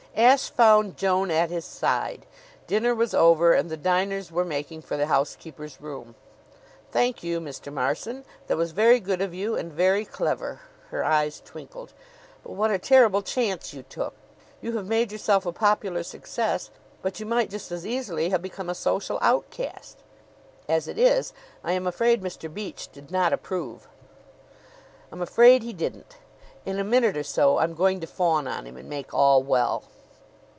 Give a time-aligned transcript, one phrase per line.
[0.13, 2.25] Ashe found Joan at his side.
[2.67, 6.15] Dinner was over and the diners were making for the housekeeper's room.
[6.91, 7.71] "Thank you, Mr.
[7.71, 8.25] Marson.
[8.47, 10.59] That was very good of you and very clever."
[10.89, 11.93] Her eyes twinkled.
[12.43, 14.13] "But what a terrible chance you took!
[14.59, 16.71] You have made yourself a popular success,
[17.01, 19.99] but you might just as easily have become a social outcast.
[20.67, 21.31] As it is,
[21.63, 22.53] I am afraid Mr.
[22.53, 23.87] Beach did not approve."
[25.09, 26.17] "I'm afraid he didn't.
[26.65, 29.83] In a minute or so I'm going to fawn on him and make all well."